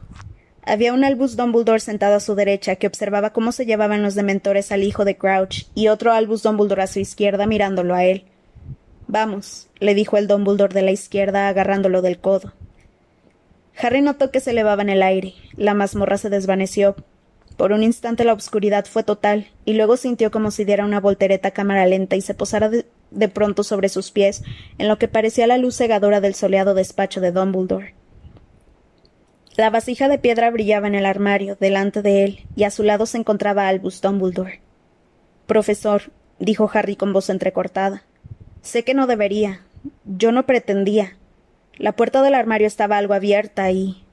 [0.71, 4.71] Había un Albus Dumbledore sentado a su derecha que observaba cómo se llevaban los dementores
[4.71, 8.23] al hijo de Crouch y otro Albus Dumbledore a su izquierda mirándolo a él.
[9.05, 12.53] Vamos, le dijo el Dumbledore de la izquierda agarrándolo del codo.
[13.77, 15.33] Harry notó que se elevaba en el aire.
[15.57, 16.95] La mazmorra se desvaneció.
[17.57, 21.49] Por un instante la obscuridad fue total, y luego sintió como si diera una voltereta
[21.49, 24.41] a cámara lenta y se posara de, de, pronto sobre sus pies,
[24.77, 27.93] en lo que parecía la luz cegadora del soleado despacho de Dumbledore.
[29.57, 33.05] La vasija de piedra brillaba en el armario, delante de él, y a su lado
[33.05, 34.61] se encontraba Albus Dumbledore.
[35.45, 38.03] Profesor, dijo Harry con voz entrecortada,
[38.61, 39.61] Sé que no debería.
[40.05, 41.17] Yo no pretendía.
[41.77, 44.03] La puerta del armario estaba algo abierta y.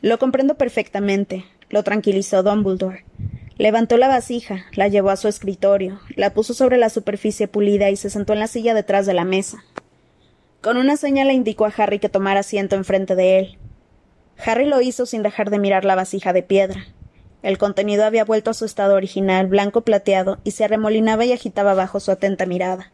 [0.00, 3.04] Lo comprendo perfectamente, lo tranquilizó Dumbledore.
[3.56, 7.96] Levantó la vasija, la llevó a su escritorio, la puso sobre la superficie pulida y
[7.96, 9.64] se sentó en la silla detrás de la mesa.
[10.60, 13.58] Con una seña le indicó a Harry que tomara asiento enfrente de él.
[14.38, 16.86] Harry lo hizo sin dejar de mirar la vasija de piedra.
[17.42, 21.74] El contenido había vuelto a su estado original, blanco plateado, y se arremolinaba y agitaba
[21.74, 22.92] bajo su atenta mirada.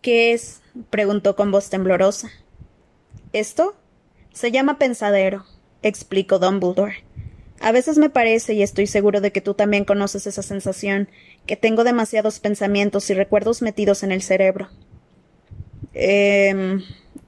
[0.00, 0.60] ¿Qué es?
[0.90, 2.30] preguntó con voz temblorosa.
[3.32, 3.76] ¿Esto?
[4.32, 5.44] Se llama pensadero,
[5.82, 7.04] explicó Dumbledore.
[7.60, 11.08] A veces me parece, y estoy seguro de que tú también conoces esa sensación,
[11.46, 14.68] que tengo demasiados pensamientos y recuerdos metidos en el cerebro.
[15.94, 16.80] Eh,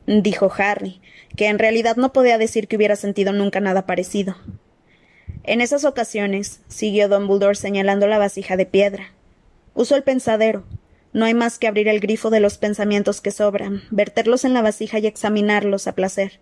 [0.06, 1.00] dijo Harry,
[1.36, 4.36] que en realidad no podía decir que hubiera sentido nunca nada parecido.
[5.42, 9.12] En esas ocasiones, siguió Dumbledore señalando la vasija de piedra,
[9.74, 10.64] uso el pensadero,
[11.14, 14.62] no hay más que abrir el grifo de los pensamientos que sobran, verterlos en la
[14.62, 16.40] vasija y examinarlos a placer.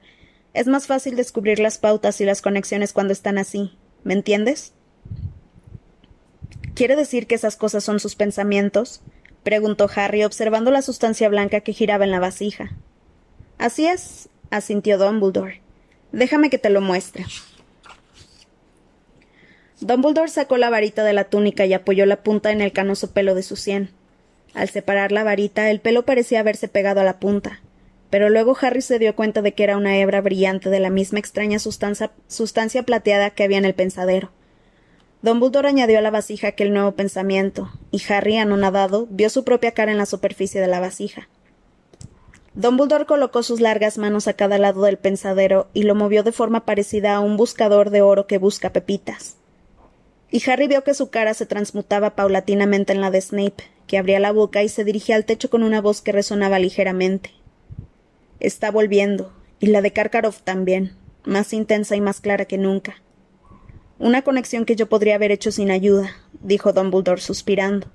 [0.55, 3.77] Es más fácil descubrir las pautas y las conexiones cuando están así.
[4.03, 4.73] ¿Me entiendes?
[6.75, 9.03] ¿Quiere decir que esas cosas son sus pensamientos?
[9.43, 12.79] preguntó Harry, observando la sustancia blanca que giraba en la vasija.
[13.63, 15.61] Así es, asintió Dumbledore.
[16.11, 17.27] Déjame que te lo muestre.
[19.81, 23.37] Dumbledore sacó la varita de la túnica y apoyó la punta en el canoso pelo
[23.37, 23.91] de su sien.
[24.53, 27.61] Al separar la varita, el pelo parecía haberse pegado a la punta,
[28.11, 31.21] pero luego Harry se dio cuenta de que era una hebra brillante de la misma
[31.21, 34.33] extraña sustancia, sustancia plateada que había en el pensadero.
[35.23, 39.93] Dumbledore añadió a la vasija aquel nuevo pensamiento, y Harry, anonadado, vio su propia cara
[39.93, 41.29] en la superficie de la vasija.
[42.55, 46.67] Dumbledore colocó sus largas manos a cada lado del pensadero y lo movió de forma
[46.67, 49.37] parecida a un buscador de oro que busca pepitas.
[50.31, 54.21] Y Harry vio que su cara se transmutaba paulatinamente en la de Snape, que abría
[54.21, 57.31] la boca y se dirigía al techo con una voz que resonaba ligeramente.
[58.39, 62.97] Está volviendo, y la de Karkaroff también, más intensa y más clara que nunca.
[63.99, 67.87] Una conexión que yo podría haber hecho sin ayuda, dijo Dumbledore suspirando.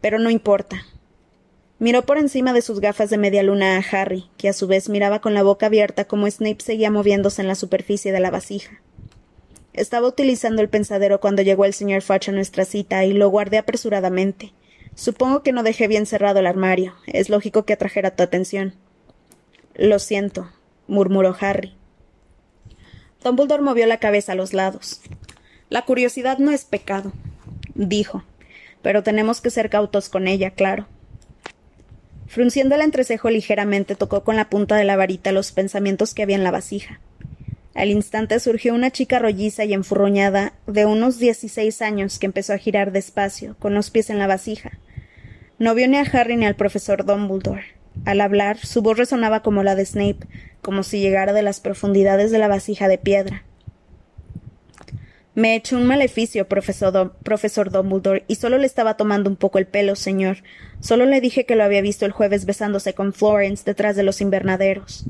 [0.00, 0.86] Pero no importa.
[1.78, 4.88] Miró por encima de sus gafas de media luna a Harry, que a su vez
[4.88, 8.80] miraba con la boca abierta como Snape seguía moviéndose en la superficie de la vasija.
[9.72, 13.58] Estaba utilizando el pensadero cuando llegó el señor Fudge a nuestra cita y lo guardé
[13.58, 14.54] apresuradamente,
[14.96, 16.94] Supongo que no dejé bien cerrado el armario.
[17.06, 18.74] Es lógico que atrajera tu atención.
[19.74, 20.50] Lo siento,
[20.88, 21.74] murmuró Harry.
[23.22, 25.02] Dumbledore movió la cabeza a los lados.
[25.68, 27.12] La curiosidad no es pecado,
[27.74, 28.24] dijo,
[28.80, 30.86] pero tenemos que ser cautos con ella, claro.
[32.26, 36.36] Frunciendo el entrecejo ligeramente, tocó con la punta de la varita los pensamientos que había
[36.36, 37.00] en la vasija.
[37.74, 42.58] Al instante surgió una chica rolliza y enfurroñada de unos dieciséis años que empezó a
[42.58, 44.78] girar despacio, con los pies en la vasija.
[45.58, 47.76] No vio ni a Harry ni al profesor Dumbledore.
[48.04, 50.26] Al hablar, su voz resonaba como la de Snape,
[50.62, 53.44] como si llegara de las profundidades de la vasija de piedra.
[55.34, 59.58] Me he hecho un maleficio, profesor, profesor Dumbledore, y solo le estaba tomando un poco
[59.58, 60.38] el pelo, señor.
[60.80, 64.20] Solo le dije que lo había visto el jueves besándose con Florence detrás de los
[64.20, 65.04] invernaderos.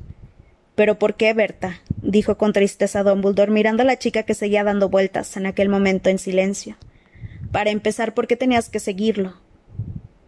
[0.75, 1.81] ¿Pero por qué, Berta?
[2.03, 6.11] dijo con tristeza Dumbledore, mirando a la chica que seguía dando vueltas en aquel momento
[6.11, 6.77] en silencio.
[7.51, 9.35] Para empezar, ¿por qué tenías que seguirlo?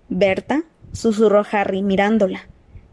[0.08, 0.64] ¿Berta?
[0.92, 2.48] susurró Harry, mirándola.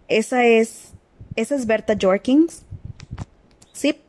[0.08, 0.94] Esa es.
[1.36, 2.64] ¿Esa es Berta Jorkins?
[3.72, 4.02] Sí,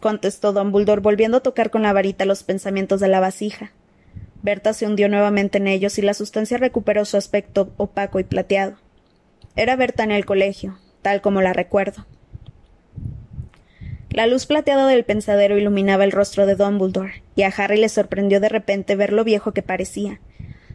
[0.00, 3.72] contestó Dumbledore, volviendo a tocar con la varita los pensamientos de la vasija.
[4.42, 8.76] Berta se hundió nuevamente en ellos y la sustancia recuperó su aspecto opaco y plateado.
[9.56, 12.06] Era Berta en el colegio, tal como la recuerdo.
[14.10, 18.40] La luz plateada del pensadero iluminaba el rostro de Dumbledore, y a Harry le sorprendió
[18.40, 20.20] de repente ver lo viejo que parecía.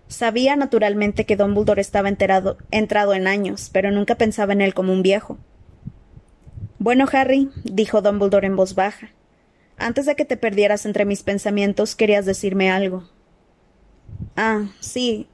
[0.07, 4.93] Sabía naturalmente que Dumbledore estaba enterado, entrado en años, pero nunca pensaba en él como
[4.93, 5.37] un viejo.
[6.79, 9.09] Bueno, Harry, dijo Dumbledore en voz baja,
[9.77, 13.09] antes de que te perdieras entre mis pensamientos querías decirme algo.
[14.35, 15.27] Ah, sí.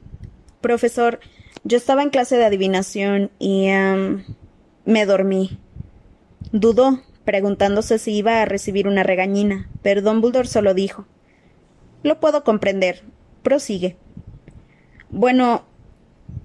[0.62, 1.20] Profesor,
[1.64, 3.68] yo estaba en clase de adivinación y...
[4.86, 5.60] me dormí.
[6.52, 11.06] Dudó, preguntándose si iba a recibir una regañina, pero Dumbledore solo dijo.
[12.04, 13.04] Lo puedo comprender.
[13.44, 13.98] Prosigue.
[15.10, 15.66] Bueno,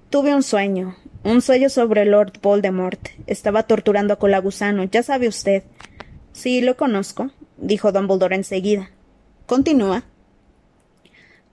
[0.09, 2.99] tuve un sueño, un sueño sobre Lord Voldemort.
[3.27, 5.63] Estaba torturando a Colagusano, ya sabe usted.
[6.31, 8.91] Sí, lo conozco, dijo Dumbledore enseguida.
[9.45, 10.03] Continúa.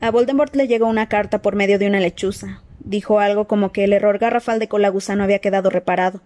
[0.05, 2.61] A Voldemort le llegó una carta por medio de una lechuza.
[2.81, 6.21] Dijo algo como que el error garrafal de Colagusano había quedado reparado.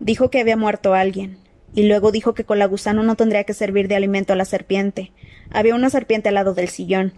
[0.00, 1.38] Dijo que había muerto alguien.
[1.76, 5.12] Y luego dijo que Colagusano no tendría que servir de alimento a la serpiente.
[5.52, 7.12] Había una serpiente al lado del sillón.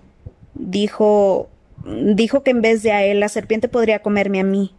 [0.53, 1.49] Dijo.
[1.87, 4.75] dijo que en vez de a él la serpiente podría comerme a mí.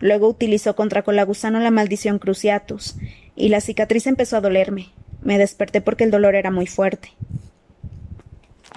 [0.00, 2.96] Luego utilizó contra Colagusano la maldición Cruciatus,
[3.36, 4.88] y la cicatriz empezó a dolerme.
[5.22, 7.10] Me desperté porque el dolor era muy fuerte.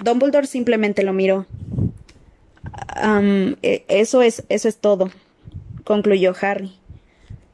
[0.00, 1.46] Dumbledore simplemente lo miró.
[3.62, 5.10] E, eso es, eso es todo,
[5.84, 6.72] concluyó Harry.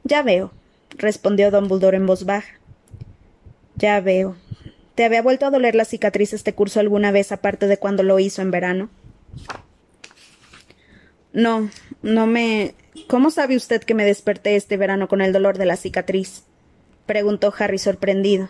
[0.03, 0.51] Ya veo,
[0.97, 2.59] respondió Dumbledore en voz baja.
[3.75, 4.35] Ya veo.
[4.95, 8.19] ¿Te había vuelto a doler la cicatriz este curso alguna vez aparte de cuando lo
[8.19, 8.89] hizo en verano?
[11.31, 11.69] No,
[12.01, 12.75] no me.
[13.07, 16.43] ¿Cómo sabe usted que me desperté este verano con el dolor de la cicatriz?
[17.05, 18.49] preguntó Harry sorprendido.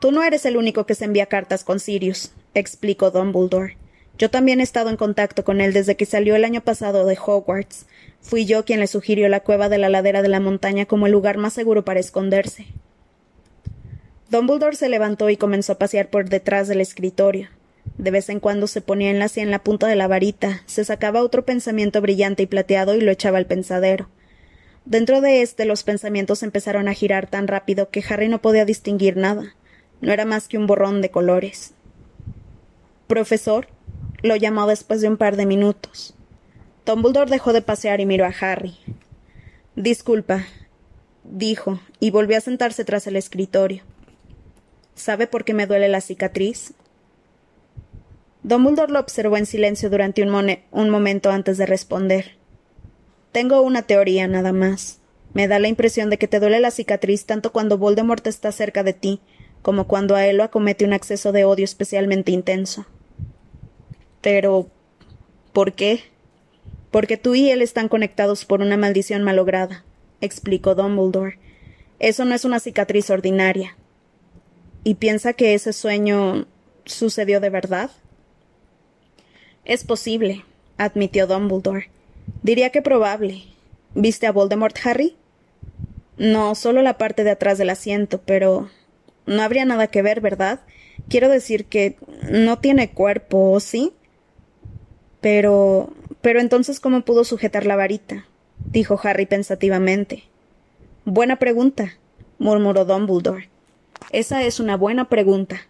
[0.00, 3.76] Tú no eres el único que se envía cartas con Sirius, explicó Dumbledore.
[4.16, 7.18] Yo también he estado en contacto con él desde que salió el año pasado de
[7.22, 7.84] Hogwarts.
[8.22, 11.12] Fui yo quien le sugirió la cueva de la ladera de la montaña como el
[11.12, 12.66] lugar más seguro para esconderse.
[14.30, 17.50] Dumbledore se levantó y comenzó a pasear por detrás del escritorio.
[17.98, 20.82] De vez en cuando se ponía en la en la punta de la varita, se
[20.82, 24.08] sacaba otro pensamiento brillante y plateado y lo echaba al pensadero.
[24.86, 29.18] Dentro de éste los pensamientos empezaron a girar tan rápido que Harry no podía distinguir
[29.18, 29.54] nada.
[30.00, 31.74] No era más que un borrón de colores.
[33.06, 33.68] Profesor,
[34.22, 36.14] lo llamó después de un par de minutos.
[36.86, 38.76] Dumbledore dejó de pasear y miró a Harry.
[39.76, 40.44] Disculpa,
[41.24, 43.82] dijo, y volvió a sentarse tras el escritorio.
[44.94, 46.72] ¿Sabe por qué me duele la cicatriz?
[48.42, 50.34] Dumbledore lo observó en silencio durante un,
[50.70, 52.36] un, momento antes de responder.
[53.32, 54.98] Tengo una teoría nada más.
[55.34, 58.82] Me da la impresión de que te duele la cicatriz tanto cuando Voldemort está cerca
[58.82, 59.20] de ti
[59.62, 62.86] como cuando a él lo acomete un acceso de odio especialmente intenso.
[64.20, 64.68] Pero.
[65.52, 66.00] ¿por qué?
[66.90, 69.84] Porque tú y él están conectados por una maldición malograda,
[70.20, 71.38] explicó Dumbledore.
[71.98, 73.76] Eso no es una cicatriz ordinaria.
[74.82, 76.46] ¿Y piensa que ese sueño
[76.84, 77.90] sucedió de verdad?
[79.64, 80.44] Es posible,
[80.78, 81.90] admitió Dumbledore.
[82.42, 83.44] Diría que probable.
[83.94, 85.16] ¿Viste a Voldemort, Harry?
[86.16, 88.70] No, solo la parte de atrás del asiento, pero
[89.26, 90.60] no habría nada que ver, ¿verdad?
[91.08, 91.96] Quiero decir que
[92.30, 93.92] no tiene cuerpo, ¿sí?
[95.20, 95.92] Pero.
[96.20, 98.26] Pero entonces, ¿cómo pudo sujetar la varita?
[98.70, 100.24] dijo Harry pensativamente.
[101.04, 101.94] Buena pregunta,
[102.38, 103.48] murmuró Dumbledore.
[104.12, 105.62] Esa es una buena pregunta.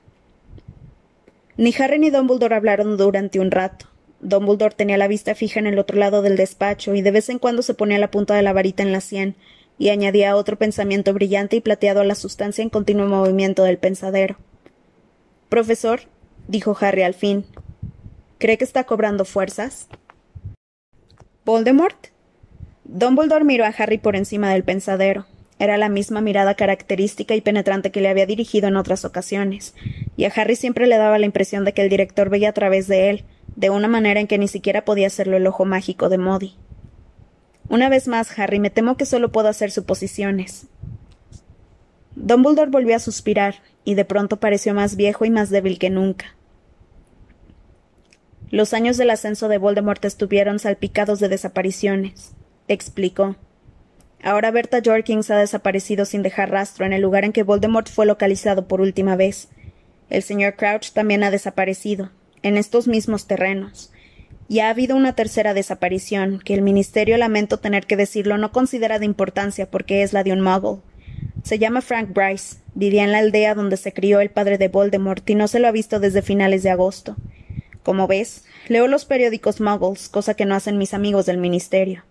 [1.56, 3.86] Ni Harry ni Dumbledore hablaron durante un rato.
[4.20, 7.38] Dumbledore tenía la vista fija en el otro lado del despacho y de vez en
[7.38, 9.36] cuando se ponía la punta de la varita en la sien
[9.80, 14.36] y añadía otro pensamiento brillante y plateado a la sustancia en continuo movimiento del pensadero.
[15.48, 16.02] Profesor,
[16.48, 17.46] dijo Harry al fin,
[18.36, 19.88] ¿cree que está cobrando fuerzas?
[21.46, 22.08] ¿Voldemort?
[22.84, 25.24] Dumbledore miró a Harry por encima del pensadero.
[25.58, 29.74] Era la misma mirada característica y penetrante que le había dirigido en otras ocasiones,
[30.14, 32.86] y a Harry siempre le daba la impresión de que el director veía a través
[32.86, 33.24] de él,
[33.56, 36.56] de una manera en que ni siquiera podía hacerlo el ojo mágico de Modi.
[37.70, 40.66] Una vez más, Harry, me temo que solo puedo hacer suposiciones.
[42.16, 46.34] Dumbledore volvió a suspirar, y de pronto pareció más viejo y más débil que nunca.
[48.50, 52.32] Los años del ascenso de Voldemort estuvieron salpicados de desapariciones,
[52.66, 53.36] explicó.
[54.20, 58.04] Ahora Berta Jorkins ha desaparecido sin dejar rastro en el lugar en que Voldemort fue
[58.04, 59.48] localizado por última vez.
[60.08, 62.10] El señor Crouch también ha desaparecido,
[62.42, 63.92] en estos mismos terrenos,
[64.50, 68.98] y ha habido una tercera desaparición, que el Ministerio, lamento tener que decirlo, no considera
[68.98, 70.80] de importancia porque es la de un muggle.
[71.44, 72.56] Se llama Frank Bryce.
[72.74, 75.68] Vivía en la aldea donde se crió el padre de Voldemort y no se lo
[75.68, 77.14] ha visto desde finales de agosto.
[77.84, 82.02] Como ves, leo los periódicos Muggles, cosa que no hacen mis amigos del ministerio.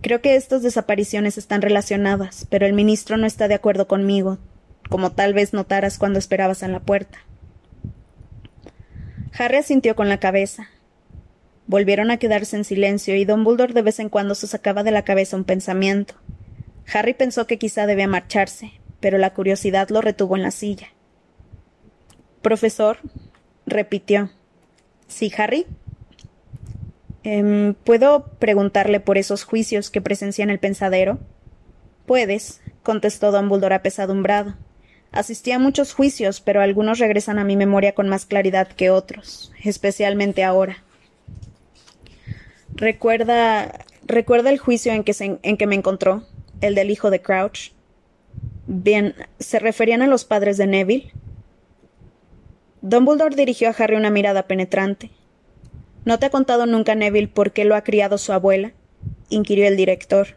[0.00, 4.38] Creo que estas desapariciones están relacionadas, pero el ministro no está de acuerdo conmigo,
[4.88, 7.18] como tal vez notaras cuando esperabas en la puerta.
[9.38, 10.70] Harry asintió con la cabeza.
[11.66, 15.02] Volvieron a quedarse en silencio y Dumbledore de vez en cuando se sacaba de la
[15.02, 16.14] cabeza un pensamiento.
[16.92, 20.88] Harry pensó que quizá debía marcharse, pero la curiosidad lo retuvo en la silla.
[22.42, 22.98] Profesor,
[23.66, 24.30] repitió.
[25.08, 25.66] ¿Sí, Harry?
[27.24, 31.18] Em, ¿Puedo preguntarle por esos juicios que presencia en el pensadero?
[32.06, 34.54] Puedes, contestó Dumbledore apesadumbrado.
[35.10, 39.52] Asistí a muchos juicios, pero algunos regresan a mi memoria con más claridad que otros,
[39.64, 40.84] especialmente ahora.
[42.76, 43.86] ¿Recuerda.
[44.04, 46.24] ¿Recuerda el juicio en que, en que me encontró?
[46.60, 47.72] ¿El del hijo de Crouch?
[48.66, 51.12] Bien, ¿se referían a los padres de Neville?
[52.82, 55.10] Dumbledore dirigió a Harry una mirada penetrante.
[56.04, 58.72] ¿No te ha contado nunca Neville por qué lo ha criado su abuela?
[59.28, 60.36] inquirió el director.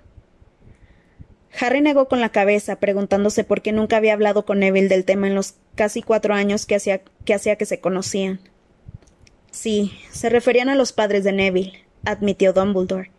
[1.59, 5.27] Harry negó con la cabeza, preguntándose por qué nunca había hablado con Neville del tema
[5.27, 8.39] en los casi cuatro años que hacía que, hacía que se conocían.
[9.51, 13.11] Sí, se referían a los padres de Neville, admitió Dumbledore.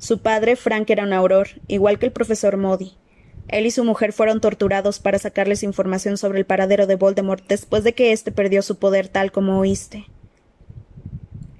[0.00, 2.96] Su padre, Frank, era un auror, igual que el profesor Modi.
[3.48, 7.82] Él y su mujer fueron torturados para sacarles información sobre el paradero de Voldemort después
[7.82, 10.06] de que éste perdió su poder tal como oíste.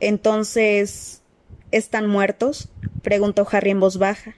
[0.01, 1.22] Entonces.
[1.70, 2.70] ¿Están muertos?
[3.03, 4.37] preguntó Harry en voz baja.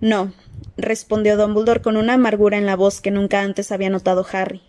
[0.00, 0.32] No,
[0.76, 4.62] respondió Dumbledore con una amargura en la voz que nunca antes había notado Harry.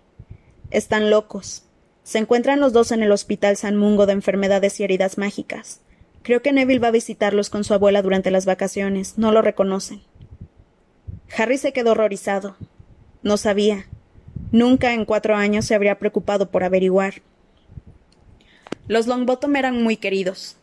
[0.69, 1.63] Están locos.
[2.03, 5.81] Se encuentran los dos en el Hospital San Mungo de Enfermedades y Heridas Mágicas.
[6.23, 9.17] Creo que Neville va a visitarlos con su abuela durante las vacaciones.
[9.17, 10.01] No lo reconocen.
[11.37, 12.55] Harry se quedó horrorizado.
[13.23, 13.87] No sabía.
[14.51, 17.21] Nunca en cuatro años se habría preocupado por averiguar.
[18.87, 20.57] Los Longbottom eran muy queridos,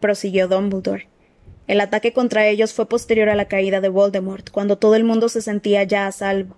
[0.00, 1.08] prosiguió Dumbledore.
[1.66, 5.28] El ataque contra ellos fue posterior a la caída de Voldemort, cuando todo el mundo
[5.28, 6.56] se sentía ya a salvo.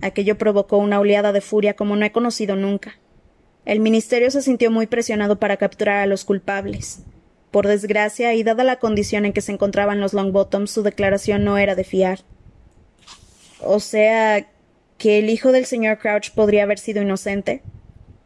[0.00, 2.98] Aquello provocó una oleada de furia como no he conocido nunca.
[3.64, 7.04] El ministerio se sintió muy presionado para capturar a los culpables.
[7.52, 11.58] Por desgracia, y dada la condición en que se encontraban los Longbottoms, su declaración no
[11.58, 12.20] era de fiar.
[13.60, 14.46] O sea,
[14.98, 17.62] que el hijo del señor Crouch podría haber sido inocente,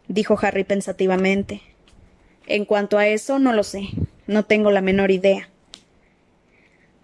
[0.08, 1.60] dijo Harry pensativamente.
[2.46, 3.88] En cuanto a eso, no lo sé.
[4.26, 5.48] No tengo la menor idea.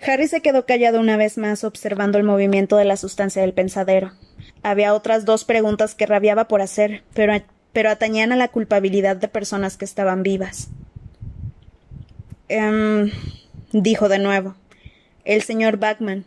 [0.05, 4.13] Harry se quedó callado una vez más observando el movimiento de la sustancia del pensadero.
[4.63, 7.33] Había otras dos preguntas que rabiaba por hacer, pero,
[7.73, 10.69] pero atañían a la culpabilidad de personas que estaban vivas.
[12.55, 13.11] Em,
[13.73, 14.57] dijo de nuevo.
[15.25, 16.27] El señor Backman.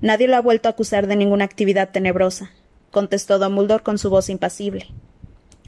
[0.00, 2.52] Nadie lo ha vuelto a acusar de ninguna actividad tenebrosa,
[2.90, 4.86] contestó Dumbledore con su voz impasible.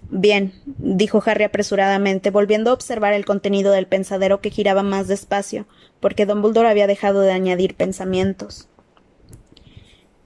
[0.09, 5.67] Bien, dijo Harry apresuradamente, volviendo a observar el contenido del pensadero que giraba más despacio,
[6.01, 8.71] porque Dumbledore había dejado de añadir pensamientos.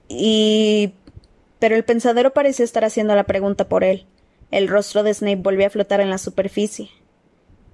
[0.07, 0.93] Y.
[1.59, 4.05] Pero el pensadero parecía estar haciendo la pregunta por él.
[4.51, 6.91] El rostro de Snape volvió a flotar en la superficie.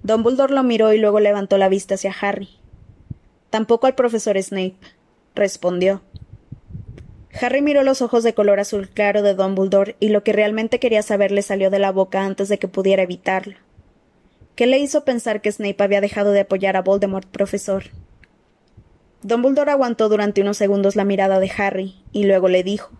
[0.02, 2.48] Dumbledore lo miró y luego levantó la vista hacia Harry.
[3.50, 4.76] Tampoco al profesor Snape,
[5.34, 6.02] respondió.
[7.40, 11.02] Harry miró los ojos de color azul claro de Dumbledore y lo que realmente quería
[11.02, 13.56] saber le salió de la boca antes de que pudiera evitarlo.
[14.54, 17.84] ¿Qué le hizo pensar que Snape había dejado de apoyar a Voldemort, profesor?
[19.22, 22.90] Dumbledore aguantó durante unos segundos la mirada de Harry y luego le dijo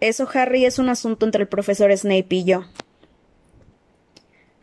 [0.00, 2.64] Eso, Harry, es un asunto entre el profesor Snape y yo.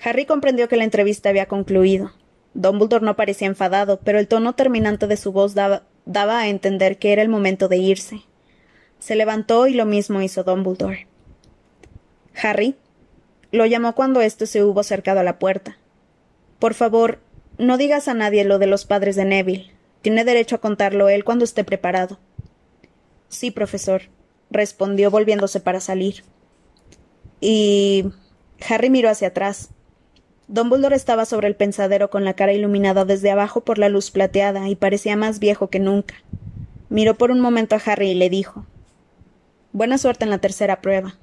[0.02, 2.12] Harry comprendió que la entrevista había concluido.
[2.54, 6.98] Dumbledore no parecía enfadado, pero el tono terminante de su voz daba, daba a entender
[6.98, 8.22] que era el momento de irse.
[9.00, 11.08] Se levantó y lo mismo hizo Dumbledore.
[12.42, 12.76] Harry
[13.52, 15.78] lo llamó cuando éste se hubo acercado a la puerta.
[16.60, 17.20] Por favor,
[17.58, 19.72] no digas a nadie lo de los padres de Neville.
[20.02, 22.20] Tiene derecho a contarlo él cuando esté preparado.
[23.28, 24.04] Sí, profesor,
[24.50, 26.24] respondió volviéndose para salir.
[27.42, 28.06] Y.
[28.68, 29.70] Harry miró hacia atrás.
[30.52, 34.68] Dumbledore estaba sobre el pensadero con la cara iluminada desde abajo por la luz plateada
[34.68, 36.16] y parecía más viejo que nunca.
[36.90, 38.66] Miró por un momento a Harry y le dijo
[39.74, 41.18] Buena suerte en la tercera prueba.